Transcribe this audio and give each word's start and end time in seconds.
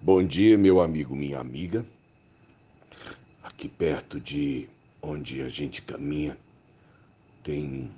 Bom 0.00 0.22
dia, 0.22 0.56
meu 0.56 0.80
amigo, 0.80 1.16
minha 1.16 1.40
amiga. 1.40 1.84
Aqui 3.42 3.68
perto 3.68 4.20
de 4.20 4.68
onde 5.02 5.42
a 5.42 5.48
gente 5.48 5.82
caminha, 5.82 6.38
tem 7.42 7.64
um 7.64 7.90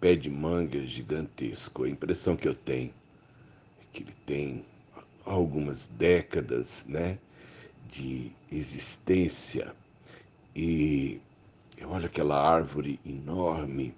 pé 0.00 0.16
de 0.16 0.28
manga 0.28 0.84
gigantesco. 0.84 1.84
A 1.84 1.88
impressão 1.88 2.34
que 2.34 2.48
eu 2.48 2.56
tenho 2.56 2.92
é 3.80 3.84
que 3.92 4.02
ele 4.02 4.14
tem 4.26 4.64
algumas 5.24 5.86
décadas, 5.86 6.84
né, 6.88 7.18
de 7.88 8.32
existência. 8.50 9.72
E 10.56 11.20
eu 11.78 11.88
olho 11.88 12.06
aquela 12.06 12.36
árvore 12.36 12.98
enorme 13.06 13.94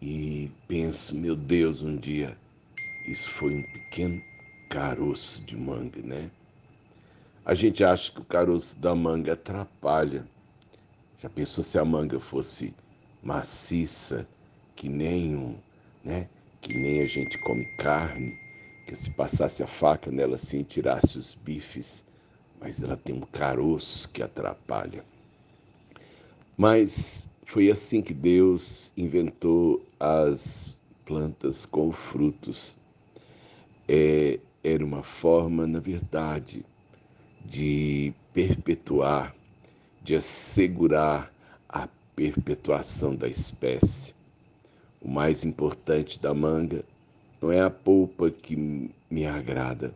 e 0.00 0.50
penso, 0.66 1.14
meu 1.14 1.36
Deus, 1.36 1.82
um 1.82 1.94
dia 1.94 2.34
isso 3.06 3.28
foi 3.28 3.56
um 3.56 3.62
pequeno 3.62 4.22
caroço 4.70 5.44
de 5.44 5.54
manga, 5.54 6.00
né? 6.00 6.30
A 7.44 7.54
gente 7.54 7.82
acha 7.82 8.12
que 8.12 8.20
o 8.20 8.24
caroço 8.24 8.78
da 8.78 8.94
manga 8.94 9.32
atrapalha. 9.32 10.24
Já 11.18 11.28
pensou 11.28 11.64
se 11.64 11.76
a 11.76 11.84
manga 11.84 12.20
fosse 12.20 12.72
maciça, 13.20 14.28
que 14.76 14.88
nem 14.88 15.34
um, 15.34 15.58
né? 16.04 16.28
Que 16.60 16.72
nem 16.72 17.00
a 17.00 17.06
gente 17.06 17.38
come 17.38 17.64
carne, 17.76 18.38
que 18.86 18.94
se 18.94 19.10
passasse 19.10 19.60
a 19.60 19.66
faca 19.66 20.08
nela 20.08 20.36
assim 20.36 20.62
tirasse 20.62 21.18
os 21.18 21.34
bifes, 21.34 22.04
mas 22.60 22.80
ela 22.80 22.96
tem 22.96 23.16
um 23.16 23.22
caroço 23.22 24.08
que 24.10 24.22
atrapalha. 24.22 25.04
Mas 26.56 27.28
foi 27.44 27.72
assim 27.72 28.00
que 28.00 28.14
Deus 28.14 28.92
inventou 28.96 29.84
as 29.98 30.78
plantas 31.04 31.66
com 31.66 31.90
frutos. 31.90 32.76
É, 33.88 34.38
era 34.62 34.84
uma 34.84 35.02
forma, 35.02 35.66
na 35.66 35.80
verdade, 35.80 36.64
de 37.44 38.12
perpetuar, 38.32 39.34
de 40.02 40.16
assegurar 40.16 41.32
a 41.68 41.88
perpetuação 42.14 43.14
da 43.14 43.28
espécie. 43.28 44.14
O 45.00 45.08
mais 45.08 45.44
importante 45.44 46.20
da 46.20 46.32
manga 46.32 46.84
não 47.40 47.50
é 47.50 47.60
a 47.60 47.70
polpa 47.70 48.30
que 48.30 48.90
me 49.10 49.26
agrada, 49.26 49.92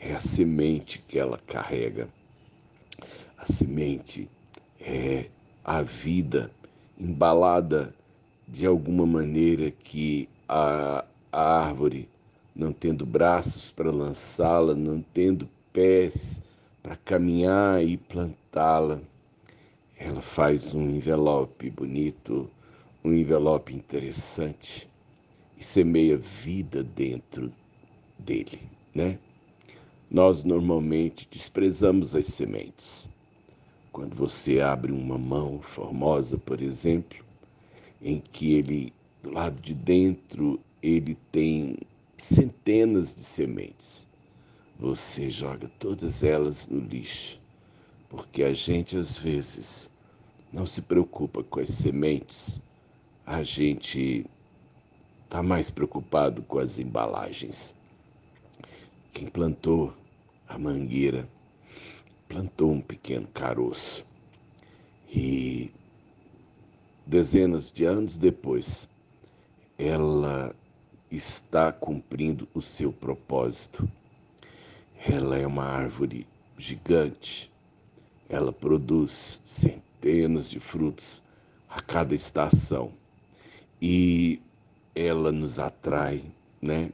é 0.00 0.12
a 0.14 0.18
semente 0.18 0.98
que 1.06 1.18
ela 1.18 1.38
carrega. 1.46 2.08
A 3.38 3.46
semente 3.46 4.28
é 4.80 5.26
a 5.64 5.82
vida 5.82 6.50
embalada 6.98 7.94
de 8.48 8.66
alguma 8.66 9.06
maneira 9.06 9.70
que 9.70 10.28
a, 10.48 11.04
a 11.32 11.60
árvore, 11.66 12.08
não 12.54 12.72
tendo 12.72 13.04
braços 13.04 13.70
para 13.70 13.90
lançá-la, 13.90 14.74
não 14.74 15.04
tendo 15.12 15.48
pés 15.72 16.40
para 16.86 16.94
caminhar 16.98 17.82
e 17.82 17.96
plantá-la. 17.96 19.00
Ela 19.98 20.22
faz 20.22 20.72
um 20.72 20.88
envelope 20.88 21.68
bonito, 21.68 22.48
um 23.02 23.12
envelope 23.12 23.74
interessante 23.74 24.88
e 25.58 25.64
semeia 25.64 26.16
vida 26.16 26.84
dentro 26.84 27.52
dele, 28.16 28.60
né? 28.94 29.18
Nós 30.08 30.44
normalmente 30.44 31.26
desprezamos 31.28 32.14
as 32.14 32.26
sementes. 32.26 33.10
Quando 33.90 34.14
você 34.14 34.60
abre 34.60 34.92
uma 34.92 35.18
mão 35.18 35.58
formosa, 35.60 36.38
por 36.38 36.62
exemplo, 36.62 37.18
em 38.00 38.20
que 38.20 38.54
ele 38.54 38.92
do 39.24 39.32
lado 39.32 39.60
de 39.60 39.74
dentro 39.74 40.60
ele 40.80 41.18
tem 41.32 41.78
centenas 42.16 43.12
de 43.12 43.22
sementes 43.22 44.05
você 44.78 45.30
joga 45.30 45.70
todas 45.78 46.22
elas 46.22 46.68
no 46.68 46.78
lixo, 46.80 47.40
porque 48.08 48.42
a 48.42 48.52
gente 48.52 48.96
às 48.96 49.18
vezes 49.18 49.90
não 50.52 50.66
se 50.66 50.82
preocupa 50.82 51.42
com 51.42 51.60
as 51.60 51.70
sementes, 51.70 52.60
a 53.24 53.42
gente 53.42 54.26
está 55.24 55.42
mais 55.42 55.70
preocupado 55.70 56.42
com 56.42 56.58
as 56.58 56.78
embalagens. 56.78 57.74
Quem 59.12 59.26
plantou 59.28 59.94
a 60.46 60.58
mangueira 60.58 61.28
plantou 62.28 62.70
um 62.70 62.80
pequeno 62.80 63.26
caroço. 63.28 64.06
E 65.08 65.72
dezenas 67.06 67.70
de 67.70 67.84
anos 67.84 68.16
depois 68.18 68.88
ela 69.78 70.54
está 71.10 71.72
cumprindo 71.72 72.48
o 72.52 72.60
seu 72.60 72.92
propósito 72.92 73.88
ela 75.08 75.38
é 75.38 75.46
uma 75.46 75.64
árvore 75.64 76.26
gigante. 76.58 77.50
Ela 78.28 78.52
produz 78.52 79.40
centenas 79.44 80.50
de 80.50 80.58
frutos 80.58 81.22
a 81.68 81.80
cada 81.80 82.14
estação. 82.14 82.92
E 83.80 84.40
ela 84.94 85.30
nos 85.30 85.58
atrai, 85.58 86.24
né? 86.60 86.90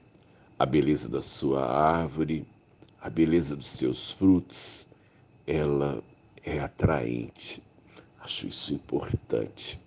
A 0.59 0.67
beleza 0.67 1.09
da 1.09 1.23
sua 1.23 1.65
árvore, 1.65 2.47
a 3.01 3.09
beleza 3.09 3.57
dos 3.57 3.71
seus 3.71 4.13
frutos, 4.13 4.87
ela 5.47 6.03
é 6.45 6.59
atraente. 6.59 7.63
Acho 8.21 8.47
isso 8.47 8.75
importante. 8.75 9.81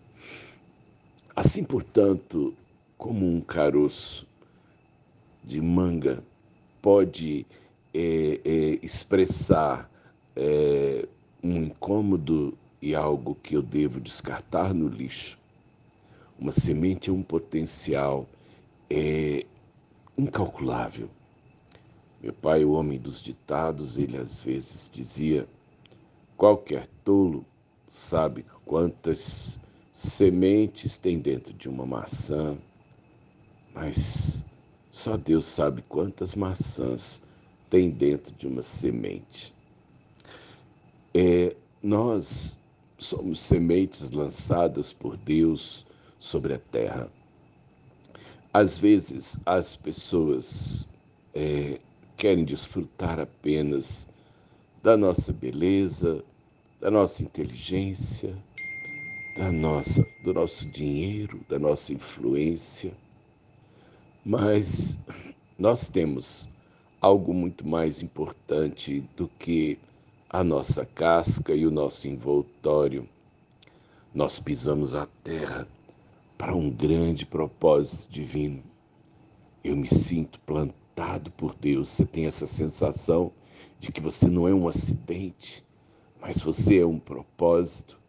Assim, 1.35 1.64
portanto, 1.64 2.56
como 2.97 3.28
um 3.28 3.40
caroço 3.40 4.25
de 5.44 5.62
manga 5.62 6.24
pode 6.81 7.46
é, 7.98 8.42
é, 8.44 8.80
expressar 8.84 9.90
é, 10.36 11.08
um 11.42 11.64
incômodo 11.64 12.58
e 12.82 12.94
algo 12.94 13.36
que 13.36 13.56
eu 13.56 13.62
devo 13.62 14.02
descartar 14.02 14.74
no 14.74 14.90
lixo. 14.90 15.40
Uma 16.38 16.52
semente 16.52 17.10
é 17.10 17.14
um 17.14 17.24
potencial 17.24 18.28
é, 18.90 19.46
incalculável. 20.18 21.10
Meu 22.22 22.34
pai, 22.34 22.66
o 22.66 22.72
homem 22.72 23.00
dos 23.00 23.24
ditados, 23.24 23.98
ele 23.98 24.18
às 24.18 24.42
vezes 24.44 24.90
dizia: 24.94 25.48
qualquer 26.36 26.88
tolo 27.06 27.46
sabe 27.88 28.46
quantas 28.66 29.58
sementes 29.94 30.98
tem 30.98 31.18
dentro 31.18 31.54
de 31.54 31.70
uma 31.70 31.86
maçã, 31.86 32.58
mas 33.74 34.44
só 34.92 35.16
Deus 35.16 35.46
sabe 35.46 35.82
quantas 35.88 36.36
maçãs 36.36 37.22
tem 37.75 37.90
dentro 37.90 38.34
de 38.36 38.47
uma 38.47 38.62
semente. 38.62 39.53
É, 41.13 41.53
nós 41.84 42.58
somos 42.97 43.41
sementes 43.41 44.12
lançadas 44.12 44.94
por 44.94 45.18
Deus 45.18 45.85
sobre 46.18 46.53
a 46.53 46.58
terra. 46.58 47.12
Às 48.53 48.78
vezes, 48.78 49.38
as 49.46 49.75
pessoas 49.75 50.88
é, 51.34 51.81
querem 52.16 52.46
desfrutar 52.46 53.19
apenas 53.19 54.08
da 54.81 54.96
nossa 54.96 55.34
beleza, 55.34 56.24
da 56.80 56.90
nossa 56.90 57.24
inteligência, 57.24 58.41
da 59.35 59.52
nossa, 59.52 60.02
do 60.24 60.34
nosso 60.34 60.66
dinheiro, 60.72 61.41
da 61.50 61.59
nossa 61.59 61.91
influência. 61.91 62.94
Mas 64.25 64.97
nós 65.59 65.90
temos 65.90 66.47
algo 67.06 67.36
muito 67.36 67.68
mais 67.68 68.02
importante 68.02 69.08
do 69.16 69.28
que 69.38 69.78
a 70.28 70.44
nossa 70.44 70.88
casca 70.88 71.54
e 71.54 71.64
o 71.64 71.70
nosso 71.70 72.08
envoltório. 72.08 73.08
Nós 74.12 74.40
pisamos 74.40 74.96
a 74.96 75.06
terra 75.24 75.68
para 76.36 76.56
um 76.56 76.68
grande 76.68 77.24
propósito 77.24 78.12
divino. 78.12 78.64
Eu 79.64 79.76
me 79.76 79.88
sinto 79.88 80.40
plantado 80.40 81.30
por 81.30 81.54
Deus. 81.54 81.90
Você 81.90 82.06
tem 82.08 82.26
essa 82.26 82.48
sensação 82.48 83.32
de 83.79 83.91
que 83.91 84.02
você 84.02 84.28
não 84.28 84.47
é 84.47 84.53
um 84.56 84.68
acidente, 84.68 85.64
mas 86.20 86.41
você 86.41 86.79
é 86.79 86.85
um 86.88 86.97
propósito. 86.97 88.00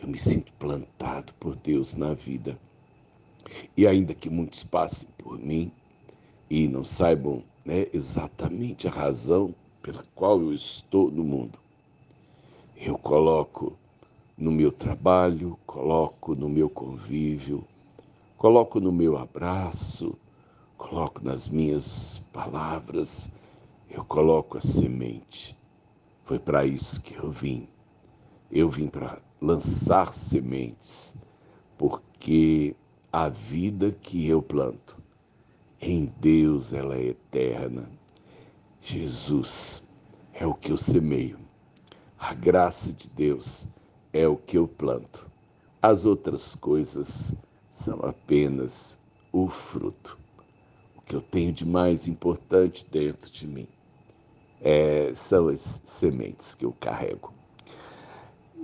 Eu 0.00 0.08
me 0.08 0.18
sinto 0.18 0.50
plantado 0.54 1.34
por 1.34 1.56
Deus 1.56 1.94
na 1.94 2.14
vida. 2.14 2.58
E 3.76 3.86
ainda 3.86 4.14
que 4.14 4.30
muitos 4.30 4.64
passem 4.64 5.10
por 5.18 5.38
mim 5.38 5.70
e 6.48 6.66
não 6.66 6.84
saibam 6.84 7.44
né, 7.64 7.86
exatamente 7.92 8.86
a 8.86 8.90
razão 8.90 9.54
pela 9.80 10.02
qual 10.14 10.40
eu 10.40 10.52
estou 10.52 11.10
no 11.10 11.24
mundo. 11.24 11.58
Eu 12.76 12.98
coloco 12.98 13.76
no 14.36 14.50
meu 14.50 14.70
trabalho, 14.70 15.58
coloco 15.66 16.34
no 16.34 16.48
meu 16.48 16.68
convívio, 16.68 17.64
coloco 18.36 18.80
no 18.80 18.92
meu 18.92 19.16
abraço, 19.16 20.14
coloco 20.76 21.24
nas 21.24 21.48
minhas 21.48 22.18
palavras, 22.32 23.30
eu 23.88 24.04
coloco 24.04 24.58
a 24.58 24.60
semente. 24.60 25.56
Foi 26.24 26.38
para 26.38 26.66
isso 26.66 27.00
que 27.00 27.16
eu 27.16 27.30
vim. 27.30 27.68
Eu 28.50 28.68
vim 28.68 28.88
para 28.88 29.20
lançar 29.40 30.12
sementes, 30.12 31.16
porque 31.76 32.74
a 33.12 33.28
vida 33.28 33.92
que 33.92 34.26
eu 34.26 34.42
planto 34.42 35.03
em 35.90 36.06
Deus 36.18 36.72
ela 36.72 36.96
é 36.96 37.08
eterna. 37.08 37.90
Jesus 38.80 39.82
é 40.32 40.46
o 40.46 40.54
que 40.54 40.72
eu 40.72 40.78
semeio. 40.78 41.38
A 42.18 42.32
graça 42.32 42.92
de 42.92 43.10
Deus 43.10 43.68
é 44.12 44.26
o 44.26 44.36
que 44.36 44.56
eu 44.56 44.66
planto. 44.66 45.30
As 45.82 46.06
outras 46.06 46.54
coisas 46.54 47.36
são 47.70 48.00
apenas 48.00 48.98
o 49.30 49.48
fruto. 49.48 50.18
O 50.96 51.02
que 51.02 51.14
eu 51.14 51.20
tenho 51.20 51.52
de 51.52 51.66
mais 51.66 52.08
importante 52.08 52.86
dentro 52.90 53.30
de 53.30 53.46
mim 53.46 53.68
é, 54.62 55.12
são 55.12 55.48
as 55.48 55.82
sementes 55.84 56.54
que 56.54 56.64
eu 56.64 56.72
carrego. 56.72 57.34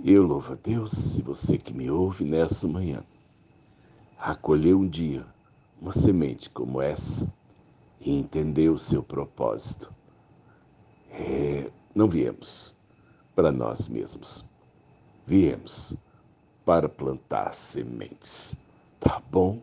Eu 0.03 0.27
louvo 0.27 0.55
a 0.55 0.57
Deus 0.57 0.93
se 0.93 1.21
você 1.21 1.59
que 1.59 1.75
me 1.75 1.91
ouve 1.91 2.25
nessa 2.25 2.67
manhã 2.67 3.05
acolheu 4.19 4.79
um 4.79 4.89
dia 4.89 5.27
uma 5.81 5.93
semente 5.93 6.51
como 6.51 6.83
essa 6.83 7.33
e 8.01 8.13
entendeu 8.19 8.75
o 8.75 8.79
seu 8.79 9.03
propósito. 9.03 9.93
É, 11.11 11.71
não 11.95 12.09
viemos 12.09 12.77
para 13.35 13.51
nós 13.51 13.89
mesmos, 13.89 14.45
viemos 15.27 15.97
para 16.65 16.89
plantar 16.89 17.55
sementes. 17.55 18.55
Tá 18.99 19.21
bom? 19.31 19.61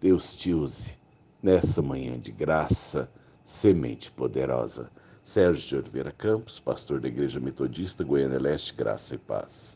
Deus 0.00 0.34
te 0.34 0.54
use 0.54 0.96
nessa 1.42 1.82
manhã 1.82 2.18
de 2.18 2.30
graça, 2.30 3.10
semente 3.44 4.10
poderosa. 4.12 4.90
Sérgio 5.22 5.68
de 5.68 5.76
Oliveira 5.76 6.12
Campos, 6.12 6.58
pastor 6.58 7.00
da 7.00 7.08
Igreja 7.08 7.38
Metodista 7.38 8.02
Goiânia 8.02 8.40
Leste, 8.40 8.74
Graça 8.74 9.14
e 9.14 9.18
Paz. 9.18 9.68